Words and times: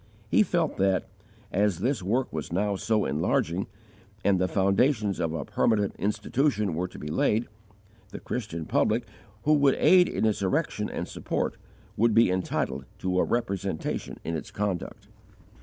He 0.29 0.41
felt 0.41 0.77
that, 0.77 1.07
as 1.51 1.77
this 1.77 2.01
work 2.01 2.33
was 2.33 2.51
now 2.51 2.75
so 2.75 3.05
enlarging, 3.05 3.67
and 4.25 4.39
the 4.39 4.47
foundations 4.47 5.19
of 5.19 5.31
a 5.31 5.45
permanent 5.45 5.95
Institution 5.99 6.73
were 6.73 6.87
to 6.87 6.97
be 6.97 7.09
laid, 7.09 7.47
the 8.09 8.19
Christian 8.19 8.65
public, 8.65 9.05
who 9.43 9.53
would 9.53 9.75
aid 9.75 10.09
in 10.09 10.25
its 10.25 10.41
erection 10.41 10.89
and 10.89 11.07
support, 11.07 11.55
would 11.97 12.15
be 12.15 12.31
entitled 12.31 12.85
to 12.97 13.19
a 13.19 13.23
representation 13.23 14.19
in 14.23 14.35
its 14.35 14.49
conduct. 14.49 15.07